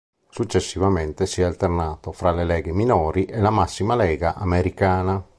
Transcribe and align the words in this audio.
Successivamente 0.31 1.27
si 1.27 1.41
è 1.41 1.43
alternato 1.43 2.11
fra 2.11 2.31
le 2.31 2.43
leghe 2.43 2.71
minori 2.71 3.25
e 3.25 3.39
la 3.39 3.51
massima 3.51 3.93
lega 3.95 4.33
americana. 4.33 5.23